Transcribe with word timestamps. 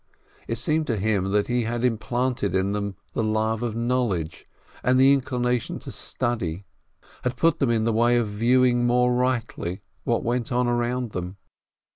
It 0.47 0.55
seemed 0.55 0.87
to 0.87 0.97
him 0.97 1.29
that 1.29 1.47
he 1.47 1.65
had 1.65 1.85
implanted 1.85 2.55
in 2.55 2.71
them 2.71 2.95
the 3.13 3.23
love 3.23 3.61
of 3.61 3.75
knowledge 3.75 4.47
and 4.83 4.99
the 4.99 5.13
inclination 5.13 5.77
to 5.77 5.91
study, 5.91 6.65
had 7.21 7.37
put 7.37 7.59
them 7.59 7.69
in 7.69 7.83
the 7.83 7.93
way 7.93 8.17
of 8.17 8.25
viewing 8.27 8.87
more 8.87 9.13
rightly 9.13 9.81
what 10.03 10.23
went 10.23 10.51
on 10.51 10.67
around 10.67 11.11
them. 11.11 11.37